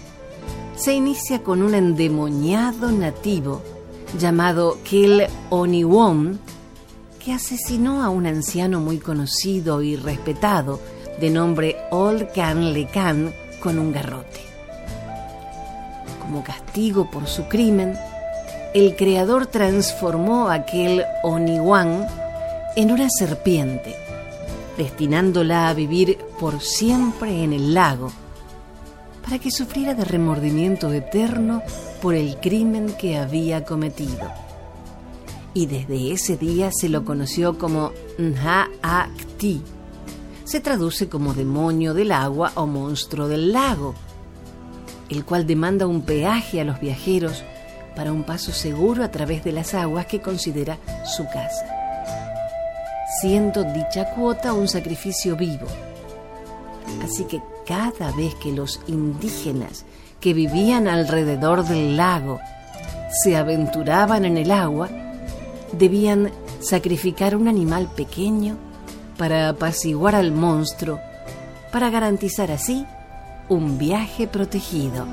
se 0.75 0.93
inicia 0.93 1.43
con 1.43 1.61
un 1.61 1.75
endemoniado 1.75 2.91
nativo 2.91 3.61
llamado 4.17 4.79
Kel 4.83 5.27
Oniwon, 5.51 6.39
que 7.23 7.33
asesinó 7.33 8.03
a 8.03 8.09
un 8.09 8.25
anciano 8.25 8.79
muy 8.79 8.97
conocido 8.97 9.83
y 9.83 9.95
respetado 9.95 10.79
de 11.19 11.29
nombre 11.29 11.77
Old 11.91 12.31
Can 12.33 12.73
Lecan 12.73 13.31
con 13.61 13.77
un 13.77 13.91
garrote. 13.91 14.39
Como 16.19 16.43
castigo 16.43 17.11
por 17.11 17.27
su 17.27 17.47
crimen, 17.47 17.95
el 18.73 18.95
creador 18.95 19.45
transformó 19.45 20.49
a 20.49 20.55
aquel 20.55 21.03
Oniwan 21.21 22.07
en 22.75 22.91
una 22.91 23.07
serpiente, 23.09 23.95
destinándola 24.77 25.69
a 25.69 25.73
vivir 25.73 26.17
por 26.39 26.61
siempre 26.61 27.43
en 27.43 27.53
el 27.53 27.73
lago, 27.75 28.11
para 29.23 29.37
que 29.37 29.51
sufriera 29.51 29.93
de 29.93 30.05
remordimiento 30.05 30.91
eterno 30.91 31.61
por 32.01 32.15
el 32.15 32.37
crimen 32.37 32.95
que 32.97 33.17
había 33.17 33.63
cometido 33.63 34.50
y 35.53 35.65
desde 35.65 36.11
ese 36.11 36.37
día 36.37 36.69
se 36.71 36.89
lo 36.89 37.03
conoció 37.03 37.57
como 37.57 37.91
Nha-Akti. 38.17 39.61
Se 40.43 40.59
traduce 40.59 41.09
como 41.09 41.33
demonio 41.33 41.93
del 41.93 42.11
agua 42.11 42.51
o 42.55 42.65
monstruo 42.67 43.27
del 43.27 43.51
lago, 43.51 43.93
el 45.09 45.25
cual 45.25 45.45
demanda 45.45 45.87
un 45.87 46.01
peaje 46.01 46.61
a 46.61 46.63
los 46.63 46.79
viajeros 46.79 47.43
para 47.95 48.13
un 48.13 48.23
paso 48.23 48.51
seguro 48.51 49.03
a 49.03 49.11
través 49.11 49.43
de 49.43 49.51
las 49.51 49.73
aguas 49.73 50.05
que 50.05 50.21
considera 50.21 50.77
su 51.05 51.25
casa, 51.25 51.65
siendo 53.19 53.63
dicha 53.63 54.11
cuota 54.15 54.53
un 54.53 54.67
sacrificio 54.67 55.35
vivo. 55.35 55.67
Así 57.03 57.25
que 57.25 57.41
cada 57.65 58.11
vez 58.13 58.33
que 58.35 58.51
los 58.51 58.79
indígenas 58.87 59.85
que 60.19 60.33
vivían 60.33 60.87
alrededor 60.87 61.65
del 61.65 61.97
lago 61.97 62.39
se 63.23 63.35
aventuraban 63.35 64.23
en 64.23 64.37
el 64.37 64.51
agua, 64.51 64.89
debían 65.73 66.31
sacrificar 66.59 67.35
un 67.35 67.47
animal 67.47 67.89
pequeño 67.95 68.57
para 69.17 69.49
apaciguar 69.49 70.15
al 70.15 70.31
monstruo, 70.31 70.99
para 71.71 71.89
garantizar 71.89 72.51
así 72.51 72.85
un 73.49 73.77
viaje 73.77 74.27
protegido. 74.27 75.05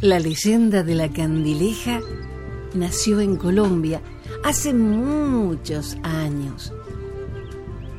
La 0.00 0.18
leyenda 0.18 0.82
de 0.82 0.94
la 0.94 1.10
candileja 1.10 2.00
nació 2.72 3.20
en 3.20 3.36
Colombia 3.36 4.00
hace 4.44 4.72
muchos 4.72 5.98
años 6.02 6.72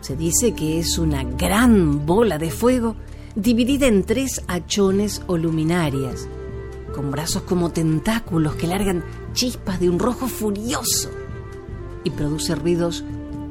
se 0.01 0.15
dice 0.15 0.53
que 0.53 0.79
es 0.79 0.97
una 0.97 1.23
gran 1.23 2.05
bola 2.05 2.37
de 2.37 2.49
fuego 2.49 2.95
dividida 3.35 3.87
en 3.87 4.03
tres 4.03 4.41
hachones 4.47 5.21
o 5.27 5.37
luminarias, 5.37 6.27
con 6.93 7.11
brazos 7.11 7.43
como 7.43 7.71
tentáculos 7.71 8.55
que 8.55 8.67
largan 8.67 9.03
chispas 9.33 9.79
de 9.79 9.89
un 9.89 9.99
rojo 9.99 10.27
furioso 10.27 11.09
y 12.03 12.09
produce 12.09 12.55
ruidos 12.55 13.03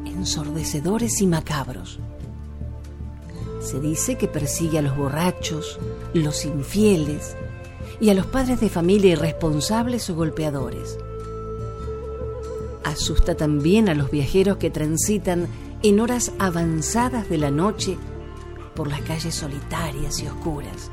ensordecedores 0.04 1.20
y 1.20 1.26
macabros. 1.26 2.00
Se 3.62 3.78
dice 3.78 4.16
que 4.16 4.26
persigue 4.26 4.78
a 4.78 4.82
los 4.82 4.96
borrachos, 4.96 5.78
los 6.14 6.44
infieles 6.44 7.36
y 8.00 8.10
a 8.10 8.14
los 8.14 8.26
padres 8.26 8.60
de 8.60 8.68
familia 8.68 9.12
irresponsables 9.12 10.10
o 10.10 10.14
golpeadores. 10.14 10.98
Asusta 12.82 13.36
también 13.36 13.88
a 13.88 13.94
los 13.94 14.10
viajeros 14.10 14.56
que 14.56 14.70
transitan 14.70 15.46
en 15.82 16.00
horas 16.00 16.32
avanzadas 16.38 17.28
de 17.28 17.38
la 17.38 17.50
noche 17.50 17.96
por 18.74 18.88
las 18.88 19.00
calles 19.02 19.34
solitarias 19.34 20.20
y 20.20 20.26
oscuras. 20.26 20.90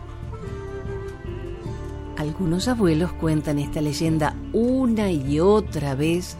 Algunos 2.17 2.67
abuelos 2.67 3.11
cuentan 3.13 3.59
esta 3.59 3.81
leyenda 3.81 4.35
una 4.53 5.11
y 5.11 5.39
otra 5.39 5.93
vez 5.93 6.35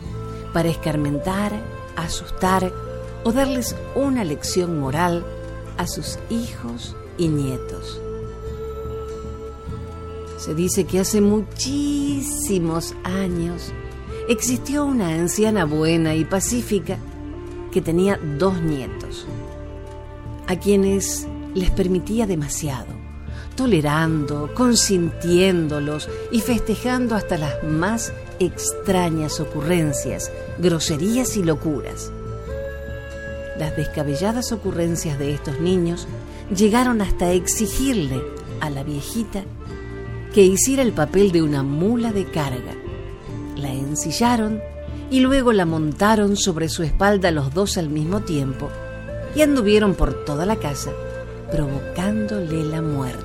para 0.53 0.69
escarmentar, 0.69 1.51
asustar 1.95 2.73
o 3.23 3.31
darles 3.31 3.75
una 3.95 4.23
lección 4.23 4.79
moral 4.79 5.25
a 5.77 5.85
sus 5.85 6.17
hijos 6.29 6.95
y 7.17 7.27
nietos. 7.27 8.01
Se 10.37 10.55
dice 10.55 10.85
que 10.85 10.99
hace 10.99 11.19
muchísimos 11.19 12.95
años 13.03 13.73
existió 14.29 14.85
una 14.85 15.09
anciana 15.09 15.65
buena 15.65 16.15
y 16.15 16.25
pacífica 16.25 16.97
que 17.77 17.81
tenía 17.83 18.19
dos 18.39 18.59
nietos, 18.59 19.27
a 20.47 20.55
quienes 20.55 21.27
les 21.53 21.69
permitía 21.69 22.25
demasiado, 22.25 22.87
tolerando, 23.55 24.51
consintiéndolos 24.55 26.09
y 26.31 26.39
festejando 26.41 27.13
hasta 27.13 27.37
las 27.37 27.63
más 27.63 28.13
extrañas 28.39 29.39
ocurrencias, 29.39 30.31
groserías 30.57 31.37
y 31.37 31.43
locuras. 31.43 32.11
Las 33.59 33.77
descabelladas 33.77 34.51
ocurrencias 34.51 35.19
de 35.19 35.35
estos 35.35 35.59
niños 35.59 36.07
llegaron 36.49 36.99
hasta 36.99 37.31
exigirle 37.31 38.23
a 38.59 38.71
la 38.71 38.81
viejita 38.81 39.43
que 40.33 40.41
hiciera 40.41 40.81
el 40.81 40.93
papel 40.93 41.31
de 41.31 41.43
una 41.43 41.61
mula 41.61 42.11
de 42.11 42.25
carga. 42.25 42.73
La 43.55 43.71
ensillaron 43.71 44.63
y 45.09 45.21
luego 45.21 45.53
la 45.53 45.65
montaron 45.65 46.35
sobre 46.35 46.69
su 46.69 46.83
espalda 46.83 47.31
los 47.31 47.53
dos 47.53 47.77
al 47.77 47.89
mismo 47.89 48.21
tiempo 48.21 48.69
y 49.35 49.41
anduvieron 49.41 49.95
por 49.95 50.25
toda 50.25 50.45
la 50.45 50.57
casa 50.57 50.91
provocándole 51.51 52.63
la 52.63 52.81
muerte. 52.81 53.23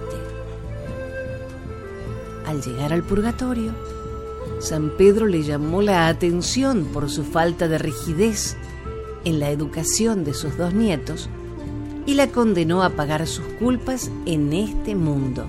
Al 2.46 2.62
llegar 2.62 2.92
al 2.92 3.02
purgatorio, 3.02 3.72
San 4.60 4.90
Pedro 4.96 5.26
le 5.26 5.42
llamó 5.42 5.82
la 5.82 6.06
atención 6.06 6.84
por 6.92 7.10
su 7.10 7.24
falta 7.24 7.66
de 7.66 7.78
rigidez 7.78 8.56
en 9.24 9.40
la 9.40 9.50
educación 9.50 10.24
de 10.24 10.34
sus 10.34 10.56
dos 10.56 10.72
nietos 10.72 11.28
y 12.06 12.14
la 12.14 12.28
condenó 12.28 12.82
a 12.82 12.90
pagar 12.90 13.26
sus 13.26 13.44
culpas 13.58 14.10
en 14.26 14.52
este 14.52 14.94
mundo, 14.94 15.46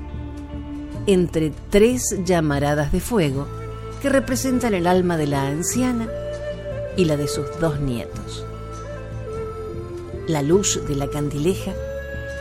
entre 1.05 1.51
tres 1.69 2.17
llamaradas 2.25 2.91
de 2.91 2.99
fuego 2.99 3.47
que 4.01 4.09
representan 4.09 4.73
el 4.73 4.87
alma 4.87 5.17
de 5.17 5.27
la 5.27 5.47
anciana 5.47 6.07
y 6.97 7.05
la 7.05 7.17
de 7.17 7.27
sus 7.27 7.45
dos 7.59 7.79
nietos. 7.79 8.45
La 10.27 10.41
luz 10.41 10.79
de 10.87 10.95
la 10.95 11.09
candileja 11.09 11.73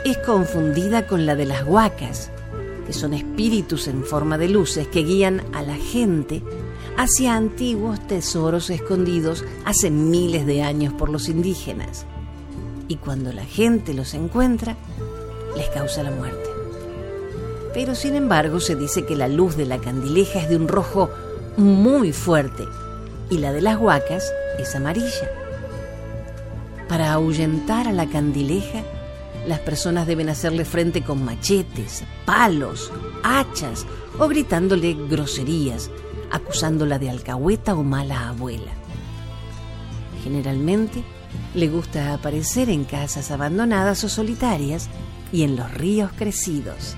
es 0.05 0.17
confundida 0.19 1.07
con 1.07 1.25
la 1.25 1.35
de 1.35 1.45
las 1.45 1.63
huacas, 1.63 2.29
que 2.85 2.93
son 2.93 3.13
espíritus 3.13 3.87
en 3.87 4.03
forma 4.03 4.37
de 4.37 4.49
luces 4.49 4.87
que 4.87 5.03
guían 5.03 5.43
a 5.53 5.61
la 5.61 5.75
gente 5.75 6.41
hacia 6.97 7.35
antiguos 7.35 8.05
tesoros 8.07 8.69
escondidos 8.69 9.43
hace 9.65 9.89
miles 9.89 10.45
de 10.45 10.61
años 10.61 10.93
por 10.93 11.09
los 11.09 11.29
indígenas. 11.29 12.05
Y 12.87 12.97
cuando 12.97 13.31
la 13.31 13.45
gente 13.45 13.93
los 13.93 14.13
encuentra, 14.13 14.75
les 15.55 15.69
causa 15.69 16.03
la 16.03 16.11
muerte. 16.11 16.49
Pero 17.73 17.95
sin 17.95 18.15
embargo 18.15 18.59
se 18.59 18.75
dice 18.75 19.05
que 19.05 19.15
la 19.15 19.27
luz 19.27 19.57
de 19.57 19.65
la 19.65 19.79
candileja 19.79 20.39
es 20.39 20.49
de 20.49 20.57
un 20.57 20.67
rojo 20.67 21.09
muy 21.57 22.13
fuerte 22.13 22.65
y 23.29 23.37
la 23.39 23.51
de 23.51 23.61
las 23.61 23.79
huacas 23.79 24.31
es 24.59 24.75
amarilla. 24.75 25.29
Para 26.87 27.13
ahuyentar 27.13 27.87
a 27.87 27.91
la 27.91 28.07
candileja, 28.07 28.81
las 29.47 29.59
personas 29.59 30.07
deben 30.07 30.29
hacerle 30.29 30.65
frente 30.65 31.03
con 31.03 31.23
machetes, 31.23 32.03
palos, 32.25 32.91
hachas 33.23 33.85
o 34.19 34.27
gritándole 34.27 34.93
groserías, 34.93 35.89
acusándola 36.31 36.99
de 36.99 37.09
alcahueta 37.09 37.75
o 37.75 37.83
mala 37.83 38.29
abuela. 38.29 38.71
Generalmente 40.23 41.03
le 41.53 41.67
gusta 41.67 42.13
aparecer 42.13 42.69
en 42.69 42.85
casas 42.85 43.31
abandonadas 43.31 44.03
o 44.03 44.09
solitarias 44.09 44.89
y 45.31 45.43
en 45.43 45.55
los 45.55 45.73
ríos 45.73 46.11
crecidos. 46.15 46.95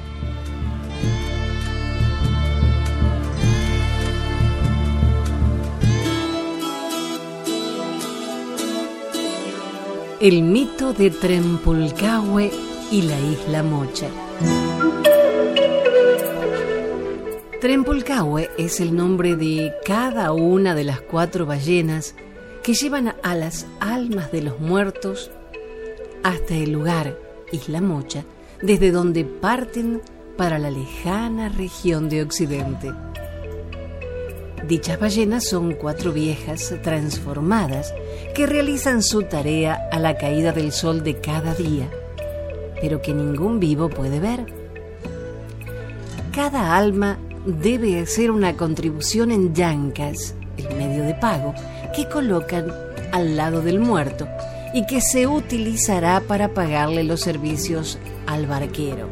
El 10.26 10.42
mito 10.42 10.92
de 10.92 11.12
Trempulcahue 11.12 12.50
y 12.90 13.04
la 13.04 13.20
isla 13.20 13.62
Mocha. 13.62 14.08
Trempulcahue 17.62 18.50
es 18.58 18.80
el 18.80 18.96
nombre 18.96 19.36
de 19.36 19.72
cada 19.86 20.32
una 20.32 20.74
de 20.74 20.84
las 20.84 21.00
cuatro 21.00 21.46
ballenas 21.46 22.16
que 22.64 22.74
llevan 22.74 23.14
a 23.22 23.36
las 23.36 23.68
almas 23.80 24.32
de 24.32 24.42
los 24.42 24.60
muertos 24.60 25.30
hasta 26.24 26.56
el 26.56 26.72
lugar, 26.72 27.20
Isla 27.52 27.82
Mocha, 27.82 28.24
desde 28.64 28.90
donde 28.90 29.26
parten 29.26 30.02
para 30.38 30.58
la 30.58 30.72
lejana 30.72 31.50
región 31.50 32.10
de 32.10 32.24
Occidente. 32.24 32.92
Dichas 34.68 35.00
ballenas 35.00 35.48
son 35.48 35.74
cuatro 35.74 36.12
viejas 36.12 36.74
transformadas 36.82 37.94
que 38.34 38.48
realizan 38.48 39.04
su 39.04 39.22
tarea 39.22 39.88
a 39.92 40.00
la 40.00 40.18
caída 40.18 40.54
del 40.54 40.72
sol 40.72 41.04
de 41.04 41.18
cada 41.18 41.54
día, 41.54 41.88
pero 42.82 43.00
que 43.00 43.14
ningún 43.14 43.60
vivo 43.60 43.90
puede 43.90 44.20
ver. 44.20 44.48
Cada 46.34 46.76
alma 46.76 47.20
debe 47.46 48.00
hacer 48.00 48.32
una 48.32 48.58
contribución 48.58 49.30
en 49.30 49.54
yancas, 49.54 50.34
el 50.58 50.76
medio 50.76 51.04
de 51.04 51.14
pago, 51.14 51.54
que 51.96 52.10
colocan 52.10 52.74
al 53.12 53.38
lado 53.38 53.62
del 53.62 53.80
muerto 53.80 54.28
y 54.74 54.88
que 54.88 55.00
se 55.00 55.28
utilizará 55.28 56.22
para 56.22 56.56
pagarle 56.56 57.04
los 57.04 57.22
servicios 57.22 58.00
al 58.26 58.48
barquero, 58.48 59.10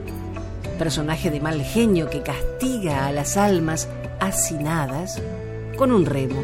personaje 0.80 1.30
de 1.30 1.40
mal 1.40 1.62
genio 1.62 2.10
que 2.10 2.24
castiga 2.24 3.06
a 3.06 3.12
las 3.12 3.38
almas 3.38 3.88
hacinadas 4.26 5.22
con 5.78 5.92
un 5.92 6.06
remo 6.06 6.42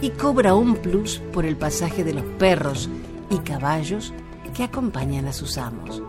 y 0.00 0.10
cobra 0.10 0.54
un 0.54 0.76
plus 0.76 1.20
por 1.32 1.44
el 1.44 1.56
pasaje 1.56 2.04
de 2.04 2.14
los 2.14 2.24
perros 2.38 2.88
y 3.30 3.38
caballos 3.38 4.12
que 4.54 4.64
acompañan 4.64 5.26
a 5.26 5.32
sus 5.32 5.58
amos. 5.58 6.02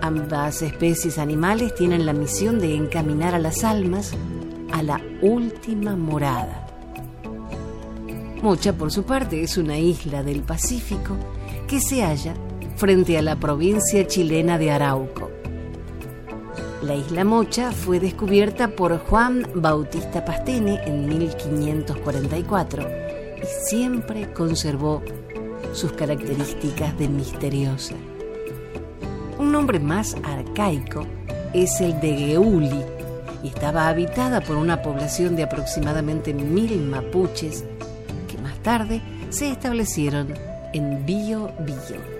Ambas 0.00 0.62
especies 0.62 1.18
animales 1.18 1.74
tienen 1.74 2.06
la 2.06 2.14
misión 2.14 2.58
de 2.58 2.74
encaminar 2.74 3.34
a 3.34 3.38
las 3.38 3.64
almas 3.64 4.14
a 4.72 4.82
la 4.82 5.00
última 5.20 5.94
morada. 5.94 6.66
Mocha, 8.42 8.72
por 8.72 8.90
su 8.90 9.02
parte, 9.02 9.42
es 9.42 9.58
una 9.58 9.78
isla 9.78 10.22
del 10.22 10.40
Pacífico 10.40 11.16
que 11.68 11.80
se 11.80 12.02
halla 12.02 12.34
frente 12.76 13.18
a 13.18 13.22
la 13.22 13.36
provincia 13.36 14.06
chilena 14.06 14.56
de 14.56 14.70
Arauco. 14.70 15.19
La 16.82 16.94
isla 16.94 17.24
Mocha 17.24 17.72
fue 17.72 18.00
descubierta 18.00 18.68
por 18.68 18.98
Juan 19.00 19.46
Bautista 19.54 20.24
Pastene 20.24 20.80
en 20.86 21.06
1544 21.06 22.88
y 23.36 23.66
siempre 23.68 24.32
conservó 24.32 25.02
sus 25.74 25.92
características 25.92 26.98
de 26.98 27.08
misteriosa. 27.08 27.94
Un 29.38 29.52
nombre 29.52 29.78
más 29.78 30.16
arcaico 30.22 31.04
es 31.52 31.82
el 31.82 32.00
de 32.00 32.16
Geuli 32.16 32.82
y 33.42 33.48
estaba 33.48 33.88
habitada 33.88 34.40
por 34.40 34.56
una 34.56 34.80
población 34.80 35.36
de 35.36 35.42
aproximadamente 35.42 36.32
mil 36.32 36.80
mapuches 36.80 37.62
que 38.26 38.38
más 38.38 38.58
tarde 38.62 39.02
se 39.28 39.50
establecieron 39.50 40.32
en 40.72 41.04
Bio 41.04 41.52
Bio. 41.60 42.19